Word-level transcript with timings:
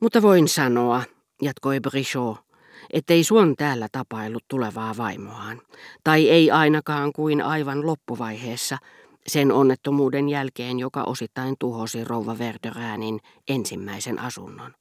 Mutta 0.00 0.22
voin 0.22 0.48
sanoa, 0.48 1.02
jatkoi 1.42 1.80
Brichot, 1.80 2.36
ettei 2.92 3.24
Suon 3.24 3.56
täällä 3.56 3.88
tapailut 3.92 4.44
tulevaa 4.48 4.96
vaimoaan, 4.96 5.60
tai 6.04 6.28
ei 6.28 6.50
ainakaan 6.50 7.12
kuin 7.12 7.42
aivan 7.42 7.86
loppuvaiheessa, 7.86 8.78
sen 9.26 9.52
onnettomuuden 9.52 10.28
jälkeen, 10.28 10.78
joka 10.78 11.02
osittain 11.02 11.54
tuhosi 11.58 12.04
rouva 12.04 12.38
Verderäänin 12.38 13.20
ensimmäisen 13.48 14.18
asunnon. 14.18 14.74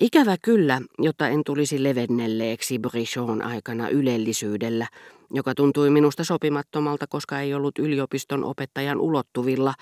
Ikävä 0.00 0.36
kyllä, 0.42 0.80
jotta 0.98 1.28
en 1.28 1.44
tulisi 1.44 1.82
levennelleeksi 1.82 2.78
Brichon 2.78 3.42
aikana 3.42 3.88
ylellisyydellä, 3.88 4.86
joka 5.30 5.54
tuntui 5.54 5.90
minusta 5.90 6.24
sopimattomalta, 6.24 7.06
koska 7.06 7.40
ei 7.40 7.54
ollut 7.54 7.78
yliopiston 7.78 8.44
opettajan 8.44 9.00
ulottuvilla, 9.00 9.74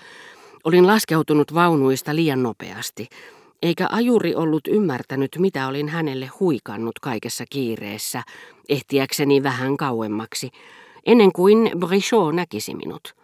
olin 0.63 0.87
laskeutunut 0.87 1.53
vaunuista 1.53 2.15
liian 2.15 2.43
nopeasti, 2.43 3.07
eikä 3.63 3.87
ajuri 3.91 4.35
ollut 4.35 4.67
ymmärtänyt, 4.67 5.31
mitä 5.39 5.67
olin 5.67 5.89
hänelle 5.89 6.29
huikannut 6.39 6.99
kaikessa 6.99 7.45
kiireessä, 7.49 8.23
ehtiäkseni 8.69 9.43
vähän 9.43 9.77
kauemmaksi, 9.77 10.49
ennen 11.05 11.31
kuin 11.31 11.71
Brichot 11.79 12.35
näkisi 12.35 12.75
minut. 12.75 13.15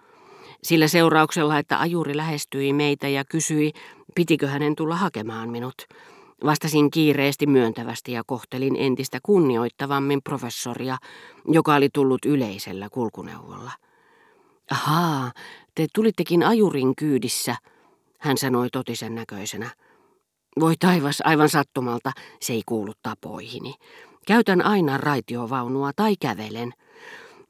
Sillä 0.64 0.88
seurauksella, 0.88 1.58
että 1.58 1.80
ajuri 1.80 2.18
lähestyi 2.18 2.74
meitä 2.74 3.08
ja 3.08 3.26
kysyi, 3.26 3.72
pitikö 4.16 4.48
hänen 4.48 4.76
tulla 4.76 4.96
hakemaan 4.96 5.50
minut. 5.50 5.76
Vastasin 6.46 6.92
kiireesti 6.92 7.48
myöntävästi 7.48 8.12
ja 8.12 8.24
kohtelin 8.26 8.76
entistä 8.76 9.20
kunnioittavammin 9.24 10.22
professoria, 10.24 10.98
joka 11.48 11.76
oli 11.76 11.90
tullut 11.94 12.26
yleisellä 12.26 12.90
kulkuneuvolla. 12.92 13.72
Ahaa, 14.72 15.32
te 15.76 15.88
tulittekin 15.96 16.44
ajurin 16.44 16.96
kyydissä, 16.96 17.56
hän 18.18 18.38
sanoi 18.38 18.70
totisen 18.70 19.16
näköisenä. 19.16 19.70
Voi 20.60 20.74
taivas, 20.80 21.22
aivan 21.26 21.50
sattumalta, 21.50 22.12
se 22.42 22.54
ei 22.54 22.62
kuulu 22.66 22.94
tapoihini. 23.04 23.74
Käytän 24.28 24.66
aina 24.66 24.98
raitiovaunua 24.98 25.92
tai 25.96 26.16
kävelen. 26.22 26.74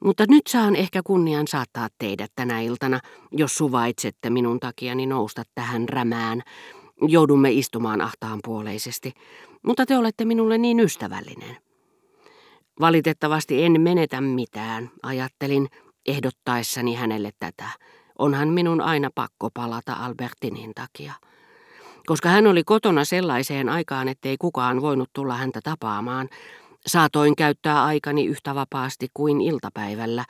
Mutta 0.04 0.24
nyt 0.28 0.46
saan 0.46 0.76
ehkä 0.76 1.00
kunnian 1.04 1.48
saattaa 1.48 1.88
teidät 1.98 2.32
tänä 2.34 2.60
iltana, 2.60 3.00
jos 3.32 3.54
suvaitsette 3.54 4.30
minun 4.30 4.60
takiani 4.60 5.06
nousta 5.06 5.42
tähän 5.54 5.88
rämään. 5.88 6.42
Joudumme 7.02 7.52
istumaan 7.52 8.00
ahtaanpuoleisesti, 8.00 9.12
mutta 9.62 9.86
te 9.86 9.98
olette 9.98 10.24
minulle 10.24 10.58
niin 10.58 10.80
ystävällinen. 10.80 11.56
Valitettavasti 12.80 13.64
en 13.64 13.80
menetä 13.80 14.20
mitään, 14.20 14.90
ajattelin, 15.02 15.68
ehdottaessani 16.06 16.94
hänelle 16.94 17.30
tätä. 17.38 17.68
Onhan 18.18 18.48
minun 18.48 18.80
aina 18.80 19.10
pakko 19.14 19.48
palata 19.54 19.92
Albertinin 19.92 20.72
takia 20.74 21.12
koska 22.06 22.28
hän 22.28 22.46
oli 22.46 22.64
kotona 22.64 23.04
sellaiseen 23.04 23.68
aikaan, 23.68 24.08
ettei 24.08 24.36
kukaan 24.36 24.82
voinut 24.82 25.10
tulla 25.12 25.34
häntä 25.34 25.60
tapaamaan. 25.64 26.28
Saatoin 26.86 27.36
käyttää 27.36 27.84
aikani 27.84 28.26
yhtä 28.26 28.54
vapaasti 28.54 29.08
kuin 29.14 29.40
iltapäivällä, 29.40 30.24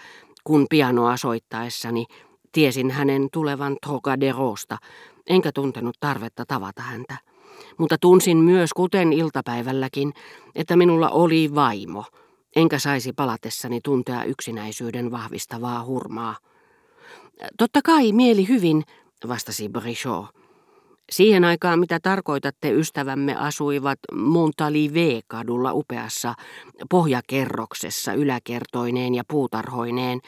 kun 0.45 0.67
pianoa 0.71 1.17
soittaessani 1.17 2.07
tiesin 2.53 2.91
hänen 2.91 3.29
tulevan 3.33 3.77
Trocaderosta, 3.87 4.79
enkä 5.27 5.53
tuntenut 5.53 5.97
tarvetta 6.01 6.45
tavata 6.47 6.83
häntä. 6.83 7.17
Mutta 7.79 7.97
tunsin 8.01 8.37
myös, 8.37 8.73
kuten 8.73 9.12
iltapäivälläkin, 9.12 10.12
että 10.55 10.77
minulla 10.77 11.11
oli 11.11 11.55
vaimo, 11.55 12.05
enkä 12.57 12.79
saisi 12.79 13.12
palatessani 13.12 13.81
tuntea 13.84 14.25
yksinäisyyden 14.25 15.11
vahvistavaa 15.11 15.84
hurmaa. 15.84 16.37
Totta 17.59 17.81
kai 17.84 18.12
mieli 18.12 18.49
hyvin, 18.49 18.83
vastasi 19.29 19.69
Brichot. 19.69 20.40
Siihen 21.11 21.44
aikaan, 21.44 21.80
mitä 21.80 22.00
tarkoitatte, 22.03 22.70
ystävämme 22.70 23.36
asuivat 23.36 23.98
Montalive-kadulla 24.14 25.72
upeassa 25.72 26.34
pohjakerroksessa 26.91 28.12
yläkertoineen 28.12 29.14
ja 29.14 29.22
puutarhoineen. 29.28 30.20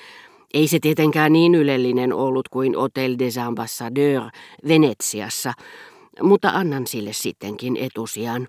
Ei 0.54 0.68
se 0.68 0.78
tietenkään 0.78 1.32
niin 1.32 1.54
ylellinen 1.54 2.12
ollut 2.12 2.48
kuin 2.48 2.76
Hotel 2.76 3.16
des 3.18 3.38
Ambassadeurs 3.38 4.30
Venetsiassa, 4.68 5.52
mutta 6.22 6.48
annan 6.48 6.86
sille 6.86 7.12
sittenkin 7.12 7.76
etusijan. 7.76 8.48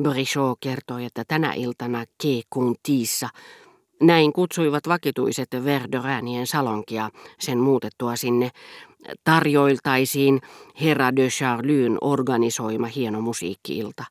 Brichot 0.00 0.58
kertoi, 0.60 1.04
että 1.04 1.24
tänä 1.28 1.52
iltana 1.52 2.04
Quai 2.24 2.42
Contiissa 2.54 3.28
näin 4.02 4.32
kutsuivat 4.32 4.88
vakituiset 4.88 5.48
Verderäänien 5.64 6.46
salonkia 6.46 7.10
sen 7.38 7.58
muutettua 7.58 8.16
sinne, 8.16 8.50
tarjoiltaisiin 9.24 10.40
Herra 10.80 11.16
de 11.16 11.28
Charlyn 11.28 11.98
organisoima 12.00 12.86
hieno 12.86 13.20
musiikkiilta. 13.20 14.04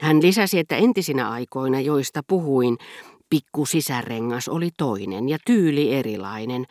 Hän 0.00 0.22
lisäsi, 0.22 0.58
että 0.58 0.76
entisinä 0.76 1.30
aikoina, 1.30 1.80
joista 1.80 2.20
puhuin, 2.26 2.76
pikku 3.30 3.66
sisärengas 3.66 4.48
oli 4.48 4.70
toinen 4.78 5.28
ja 5.28 5.38
tyyli 5.46 5.94
erilainen, 5.94 6.64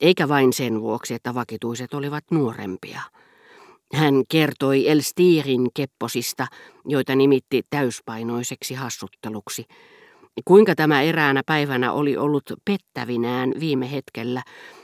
eikä 0.00 0.28
vain 0.28 0.52
sen 0.52 0.80
vuoksi, 0.80 1.14
että 1.14 1.34
vakituiset 1.34 1.94
olivat 1.94 2.24
nuorempia. 2.30 3.00
Hän 3.94 4.14
kertoi 4.28 4.88
Elstirin 4.88 5.68
kepposista, 5.74 6.46
joita 6.84 7.16
nimitti 7.16 7.62
täyspainoiseksi 7.70 8.74
hassutteluksi. 8.74 9.64
Kuinka 10.44 10.74
tämä 10.74 11.02
eräänä 11.02 11.42
päivänä 11.46 11.92
oli 11.92 12.16
ollut 12.16 12.52
pettävinään 12.64 13.52
viime 13.60 13.90
hetkellä, 13.90 14.42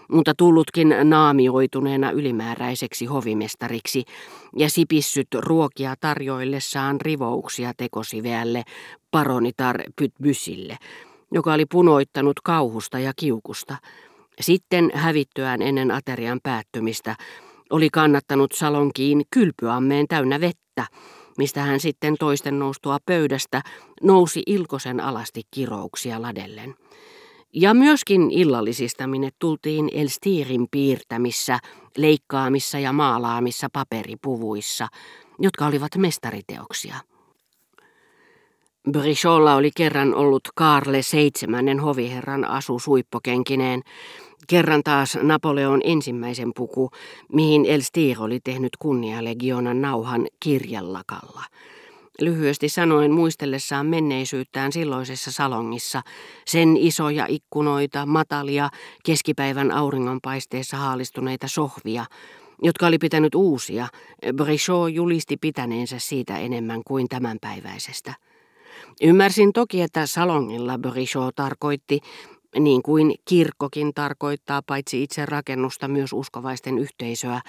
mutta 0.09 0.35
tullutkin 0.39 0.95
naamioituneena 1.05 2.11
ylimääräiseksi 2.11 3.07
hovimestariksi 3.07 4.05
ja 4.57 4.71
sipissyt 4.71 5.29
ruokia 5.39 5.95
tarjoillessaan 6.01 7.01
rivouksia 7.01 7.73
tekosiveälle 7.77 8.63
paronitar 9.11 9.83
Pytbysille, 9.97 10.77
joka 11.33 11.53
oli 11.53 11.67
punoittanut 11.67 12.41
kauhusta 12.41 12.99
ja 12.99 13.13
kiukusta. 13.17 13.77
Sitten 14.41 14.91
hävittyään 14.95 15.63
ennen 15.63 15.91
aterian 15.91 16.41
päättymistä 16.43 17.17
oli 17.71 17.91
kannattanut 17.91 18.53
salonkiin 18.53 19.23
kylpyammeen 19.31 20.09
täynnä 20.09 20.41
vettä, 20.41 20.87
mistä 21.38 21.62
hän 21.62 21.81
sitten 21.81 22.15
toisten 22.19 22.59
noustua 22.59 22.98
pöydästä 23.06 23.62
nousi 24.03 24.43
ilkosen 24.47 25.00
alasti 25.00 25.43
kirouksia 25.50 26.22
ladellen. 26.22 26.75
Ja 27.53 27.75
myöskin 27.75 28.31
illallisista 28.31 29.06
minne 29.06 29.31
tultiin 29.38 29.88
Elstirin 29.92 30.66
piirtämissä, 30.71 31.59
leikkaamissa 31.97 32.78
ja 32.78 32.92
maalaamissa 32.92 33.69
paperipuvuissa, 33.72 34.88
jotka 35.38 35.66
olivat 35.66 35.97
mestariteoksia. 35.97 36.97
Bricholla 38.91 39.54
oli 39.54 39.71
kerran 39.76 40.15
ollut 40.15 40.42
Karle 40.54 41.03
seitsemännen 41.03 41.81
hoviherran 41.81 42.44
asu 42.44 42.78
suippokenkineen, 42.78 43.82
kerran 44.48 44.82
taas 44.82 45.19
Napoleon 45.22 45.80
ensimmäisen 45.84 46.50
puku, 46.56 46.91
mihin 47.32 47.64
Elstir 47.66 48.22
oli 48.22 48.41
tehnyt 48.44 48.76
kunnialegionan 48.78 49.82
nauhan 49.82 50.26
kirjallakalla– 50.41 51.42
lyhyesti 52.20 52.69
sanoen 52.69 53.12
muistellessaan 53.12 53.86
menneisyyttään 53.86 54.72
silloisessa 54.72 55.32
salongissa, 55.32 56.03
sen 56.47 56.76
isoja 56.76 57.26
ikkunoita, 57.28 58.06
matalia, 58.06 58.69
keskipäivän 59.04 59.70
auringonpaisteessa 59.70 60.76
haalistuneita 60.76 61.48
sohvia, 61.48 62.04
jotka 62.62 62.86
oli 62.86 62.98
pitänyt 62.98 63.34
uusia, 63.34 63.88
Brichot 64.36 64.92
julisti 64.92 65.36
pitäneensä 65.36 65.98
siitä 65.98 66.38
enemmän 66.38 66.80
kuin 66.86 67.09
tämänpäiväisestä. 67.09 68.14
Ymmärsin 69.03 69.53
toki, 69.53 69.82
että 69.82 70.06
salongilla 70.06 70.78
Brichot 70.78 71.36
tarkoitti 71.36 72.00
niin 72.59 72.83
kuin 72.83 73.15
kirkkokin 73.25 73.95
tarkoittaa 73.95 74.63
paitsi 74.67 75.03
itse 75.03 75.27
rakennusta 75.27 75.89
myös 75.89 76.13
uskovaisten 76.13 76.79
yhteisöä, 76.79 77.41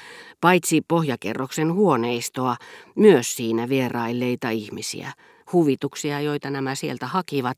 paitsi 0.41 0.81
pohjakerroksen 0.87 1.73
huoneistoa, 1.73 2.55
myös 2.95 3.35
siinä 3.35 3.69
vierailleita 3.69 4.49
ihmisiä, 4.49 5.11
huvituksia, 5.53 6.21
joita 6.21 6.49
nämä 6.49 6.75
sieltä 6.75 7.07
hakivat, 7.07 7.57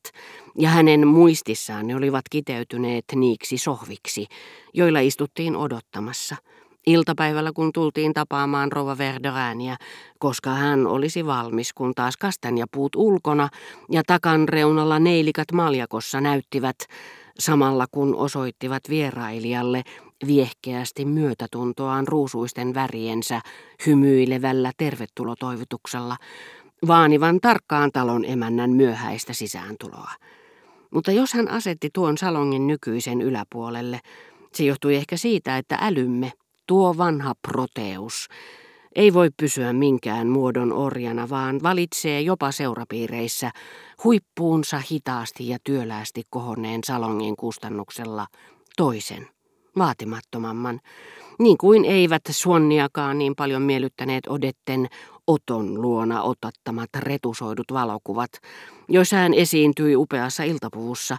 ja 0.57 0.69
hänen 0.69 1.07
muistissaan 1.07 1.87
ne 1.87 1.95
olivat 1.95 2.25
kiteytyneet 2.31 3.05
niiksi 3.15 3.57
sohviksi, 3.57 4.27
joilla 4.73 4.99
istuttiin 4.99 5.55
odottamassa. 5.55 6.35
Iltapäivällä, 6.87 7.51
kun 7.55 7.73
tultiin 7.73 8.13
tapaamaan 8.13 8.71
Rova 8.71 8.97
Verderääniä, 8.97 9.77
koska 10.19 10.49
hän 10.49 10.87
olisi 10.87 11.25
valmis, 11.25 11.73
kun 11.73 11.93
taas 11.95 12.17
kastanjapuut 12.17 12.95
ulkona 12.95 13.49
ja 13.91 14.01
takan 14.07 14.49
reunalla 14.49 14.99
neilikat 14.99 15.51
maljakossa 15.51 16.21
näyttivät, 16.21 16.77
samalla 17.39 17.85
kun 17.91 18.15
osoittivat 18.15 18.83
vierailijalle 18.89 19.83
viehkeästi 20.27 21.05
myötätuntoaan 21.05 22.07
ruusuisten 22.07 22.73
väriensä 22.73 23.41
hymyilevällä 23.85 24.71
tervetulotoivotuksella, 24.77 26.17
vaanivan 26.87 27.39
tarkkaan 27.41 27.91
talon 27.91 28.25
emännän 28.25 28.69
myöhäistä 28.69 29.33
sisääntuloa. 29.33 30.11
Mutta 30.91 31.11
jos 31.11 31.33
hän 31.33 31.51
asetti 31.51 31.89
tuon 31.93 32.17
salongin 32.17 32.67
nykyisen 32.67 33.21
yläpuolelle, 33.21 33.99
se 34.53 34.63
johtui 34.63 34.95
ehkä 34.95 35.17
siitä, 35.17 35.57
että 35.57 35.77
älymme, 35.81 36.31
tuo 36.67 36.97
vanha 36.97 37.33
proteus, 37.47 38.27
ei 38.95 39.13
voi 39.13 39.29
pysyä 39.37 39.73
minkään 39.73 40.27
muodon 40.27 40.73
orjana, 40.73 41.29
vaan 41.29 41.59
valitsee 41.63 42.21
jopa 42.21 42.51
seurapiireissä 42.51 43.51
huippuunsa 44.03 44.81
hitaasti 44.91 45.49
ja 45.49 45.57
työläästi 45.63 46.23
kohonneen 46.29 46.81
salongin 46.85 47.35
kustannuksella 47.35 48.27
toisen, 48.77 49.27
vaatimattomamman, 49.77 50.79
niin 51.39 51.57
kuin 51.57 51.85
eivät 51.85 52.21
Suonniakaan 52.29 53.17
niin 53.17 53.35
paljon 53.35 53.61
miellyttäneet 53.61 54.27
Odetten 54.27 54.87
Oton 55.27 55.81
luona 55.81 56.23
otattamat 56.23 56.89
retusoidut 56.99 57.65
valokuvat, 57.73 58.31
joissa 58.89 59.15
hän 59.15 59.33
esiintyi 59.33 59.95
upeassa 59.95 60.43
iltapuvussa, 60.43 61.17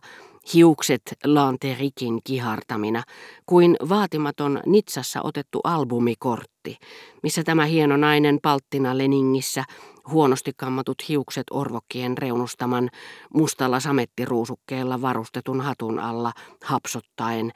hiukset 0.54 1.02
lanterikin 1.24 2.20
kihartamina, 2.24 3.02
kuin 3.46 3.76
vaatimaton 3.88 4.60
Nitsassa 4.66 5.22
otettu 5.22 5.60
albumikortti, 5.64 6.76
missä 7.22 7.42
tämä 7.44 7.64
hieno 7.64 7.96
nainen 7.96 8.38
palttina 8.42 8.98
Leningissä, 8.98 9.64
huonosti 10.10 10.52
kammatut 10.56 11.08
hiukset 11.08 11.46
orvokkien 11.50 12.18
reunustaman, 12.18 12.90
mustalla 13.34 13.80
samettiruusukkeella 13.80 15.02
varustetun 15.02 15.60
hatun 15.60 15.98
alla, 15.98 16.32
hapsottaen, 16.64 17.52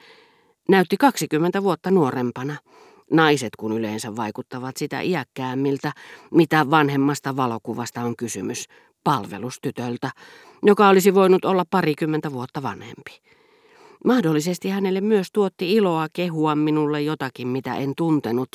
näytti 0.69 0.97
20 0.97 1.63
vuotta 1.63 1.91
nuorempana. 1.91 2.55
Naiset 3.11 3.55
kun 3.59 3.71
yleensä 3.71 4.15
vaikuttavat 4.15 4.77
sitä 4.77 5.01
iäkkäämmiltä, 5.01 5.91
mitä 6.31 6.69
vanhemmasta 6.69 7.35
valokuvasta 7.35 8.01
on 8.01 8.15
kysymys, 8.15 8.65
palvelustytöltä, 9.03 10.11
joka 10.63 10.89
olisi 10.89 11.13
voinut 11.13 11.45
olla 11.45 11.65
parikymmentä 11.69 12.31
vuotta 12.31 12.63
vanhempi. 12.63 13.21
Mahdollisesti 14.05 14.69
hänelle 14.69 15.01
myös 15.01 15.27
tuotti 15.33 15.73
iloa 15.73 16.07
kehua 16.13 16.55
minulle 16.55 17.01
jotakin, 17.01 17.47
mitä 17.47 17.75
en 17.75 17.93
tuntenut. 17.97 18.49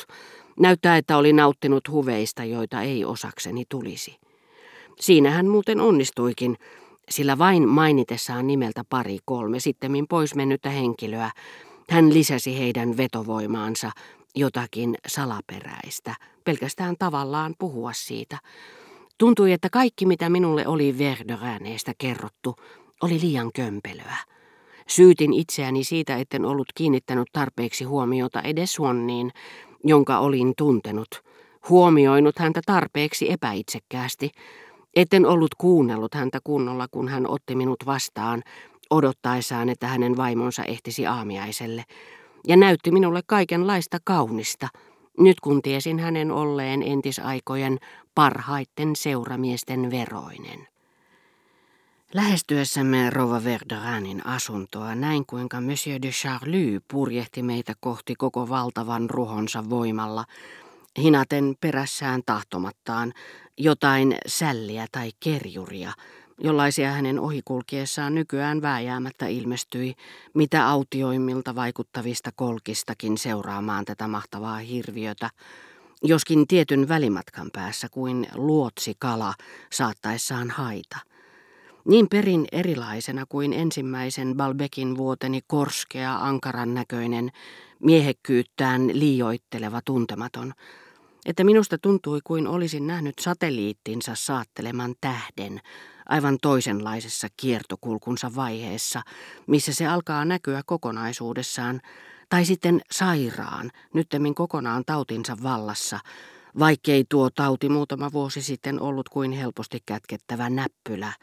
Näyttää, 0.59 0.97
että 0.97 1.17
oli 1.17 1.33
nauttinut 1.33 1.89
huveista, 1.89 2.43
joita 2.43 2.81
ei 2.81 3.05
osakseni 3.05 3.63
tulisi. 3.69 4.17
Siinä 4.99 5.31
hän 5.31 5.47
muuten 5.47 5.79
onnistuikin, 5.79 6.57
sillä 7.09 7.37
vain 7.37 7.69
mainitessaan 7.69 8.47
nimeltä 8.47 8.83
pari 8.89 9.17
kolme 9.25 9.59
sittemmin 9.59 10.07
pois 10.07 10.35
mennyttä 10.35 10.69
henkilöä, 10.69 11.31
hän 11.89 12.13
lisäsi 12.13 12.59
heidän 12.59 12.97
vetovoimaansa 12.97 13.91
jotakin 14.35 14.95
salaperäistä, 15.07 16.15
pelkästään 16.43 16.95
tavallaan 16.99 17.55
puhua 17.59 17.93
siitä. 17.93 18.37
Tuntui, 19.17 19.51
että 19.51 19.69
kaikki 19.69 20.05
mitä 20.05 20.29
minulle 20.29 20.67
oli 20.67 20.97
Verdörääneestä 20.97 21.93
kerrottu, 21.97 22.55
oli 23.03 23.19
liian 23.21 23.51
kömpelöä. 23.53 24.17
Syytin 24.87 25.33
itseäni 25.33 25.83
siitä, 25.83 26.17
etten 26.17 26.45
ollut 26.45 26.67
kiinnittänyt 26.75 27.27
tarpeeksi 27.33 27.83
huomiota 27.83 28.41
edes 28.41 28.73
Suonniin, 28.73 29.31
jonka 29.83 30.19
olin 30.19 30.53
tuntenut, 30.57 31.07
huomioinut 31.69 32.39
häntä 32.39 32.61
tarpeeksi 32.65 33.31
epäitsekkäästi, 33.31 34.31
etten 34.95 35.25
ollut 35.25 35.55
kuunnellut 35.57 36.13
häntä 36.13 36.39
kunnolla, 36.43 36.87
kun 36.91 37.07
hän 37.07 37.27
otti 37.27 37.55
minut 37.55 37.85
vastaan, 37.85 38.43
odottaessaan, 38.89 39.69
että 39.69 39.87
hänen 39.87 40.17
vaimonsa 40.17 40.63
ehtisi 40.63 41.05
aamiaiselle, 41.05 41.83
ja 42.47 42.57
näytti 42.57 42.91
minulle 42.91 43.21
kaikenlaista 43.27 43.97
kaunista, 44.03 44.67
nyt 45.19 45.39
kun 45.39 45.61
tiesin 45.61 45.99
hänen 45.99 46.31
olleen 46.31 46.83
entisaikojen 46.83 47.77
parhaiten 48.15 48.95
seuramiesten 48.95 49.91
veroinen. 49.91 50.67
Lähestyessämme 52.13 53.09
Rova 53.09 53.43
Verderanin 53.43 54.27
asuntoa 54.27 54.95
näin 54.95 55.25
kuinka 55.25 55.61
Monsieur 55.61 56.01
de 56.01 56.09
Charlie 56.09 56.79
purjehti 56.91 57.43
meitä 57.43 57.73
kohti 57.79 58.15
koko 58.15 58.49
valtavan 58.49 59.09
ruhonsa 59.09 59.69
voimalla, 59.69 60.25
hinaten 60.97 61.55
perässään 61.61 62.21
tahtomattaan 62.25 63.13
jotain 63.57 64.15
sälliä 64.27 64.87
tai 64.91 65.11
kerjuria, 65.19 65.91
jollaisia 66.39 66.91
hänen 66.91 67.19
ohikulkiessaan 67.19 68.15
nykyään 68.15 68.61
vääjäämättä 68.61 69.27
ilmestyi, 69.27 69.95
mitä 70.33 70.67
autioimmilta 70.67 71.55
vaikuttavista 71.55 72.31
kolkistakin 72.35 73.17
seuraamaan 73.17 73.85
tätä 73.85 74.07
mahtavaa 74.07 74.57
hirviötä, 74.57 75.29
joskin 76.03 76.47
tietyn 76.47 76.89
välimatkan 76.89 77.49
päässä 77.53 77.87
kuin 77.91 78.27
luotsi 78.35 78.93
kala 78.99 79.33
saattaessaan 79.73 80.49
haita. 80.49 80.97
Niin 81.85 82.09
perin 82.09 82.47
erilaisena 82.51 83.25
kuin 83.29 83.53
ensimmäisen 83.53 84.33
Balbekin 84.37 84.97
vuoteni 84.97 85.39
korskea 85.47 86.15
ankaran 86.15 86.73
näköinen, 86.73 87.31
miehekkyyttään 87.79 88.99
liioitteleva 88.99 89.81
tuntematon, 89.85 90.53
että 91.25 91.43
minusta 91.43 91.77
tuntui 91.77 92.19
kuin 92.23 92.47
olisin 92.47 92.87
nähnyt 92.87 93.19
satelliittinsa 93.19 94.11
saatteleman 94.15 94.95
tähden, 95.01 95.61
aivan 96.09 96.37
toisenlaisessa 96.41 97.27
kiertokulkunsa 97.37 98.35
vaiheessa, 98.35 99.01
missä 99.47 99.73
se 99.73 99.87
alkaa 99.87 100.25
näkyä 100.25 100.61
kokonaisuudessaan, 100.65 101.81
tai 102.29 102.45
sitten 102.45 102.81
sairaan, 102.91 103.71
nyttemmin 103.93 104.35
kokonaan 104.35 104.83
tautinsa 104.85 105.37
vallassa, 105.43 105.99
vaikkei 106.59 107.05
tuo 107.09 107.29
tauti 107.29 107.69
muutama 107.69 108.11
vuosi 108.11 108.41
sitten 108.41 108.81
ollut 108.81 109.09
kuin 109.09 109.31
helposti 109.31 109.79
kätkettävä 109.85 110.49
näppylä, 110.49 111.13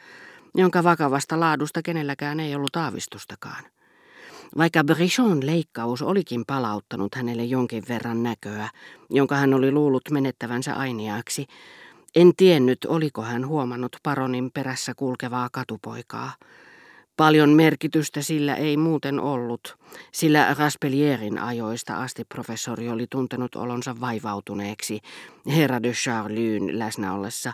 jonka 0.55 0.85
vakavasta 0.85 1.41
laadusta 1.41 1.83
kenelläkään 1.83 2.41
ei 2.41 2.55
ollut 2.55 2.77
aavistustakaan. 2.77 3.65
Vaikka 4.59 4.85
Brichon 4.85 5.47
leikkaus 5.47 6.03
olikin 6.03 6.45
palauttanut 6.47 7.15
hänelle 7.15 7.45
jonkin 7.45 7.83
verran 7.89 8.23
näköä, 8.23 8.69
jonka 9.11 9.37
hän 9.37 9.55
oli 9.55 9.73
luullut 9.73 10.11
menettävänsä 10.11 10.75
ainiaaksi, 10.75 11.47
en 12.15 12.33
tiennyt, 12.37 12.85
oliko 12.85 13.23
hän 13.23 13.47
huomannut 13.47 13.97
paronin 14.03 14.51
perässä 14.55 14.93
kulkevaa 14.97 15.49
katupoikaa. 15.53 16.33
Paljon 17.17 17.51
merkitystä 17.51 18.23
sillä 18.23 18.55
ei 18.55 18.77
muuten 18.77 19.21
ollut, 19.21 19.77
sillä 20.13 20.55
Raspelierin 20.59 21.39
ajoista 21.39 22.03
asti 22.03 22.25
professori 22.25 22.89
oli 22.89 23.07
tuntenut 23.11 23.55
olonsa 23.55 24.01
vaivautuneeksi 24.01 25.01
herra 25.47 25.83
de 25.83 25.93
Charlyn 25.93 26.79
läsnä 26.79 27.15
ollessa, 27.15 27.53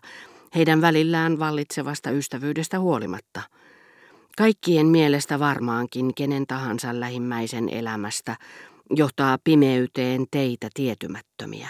heidän 0.54 0.80
välillään 0.80 1.38
vallitsevasta 1.38 2.10
ystävyydestä 2.10 2.80
huolimatta. 2.80 3.42
Kaikkien 4.36 4.86
mielestä 4.86 5.38
varmaankin 5.38 6.14
kenen 6.14 6.46
tahansa 6.46 7.00
lähimmäisen 7.00 7.68
elämästä 7.68 8.36
johtaa 8.90 9.38
pimeyteen 9.44 10.26
teitä 10.30 10.68
tietymättömiä. 10.74 11.68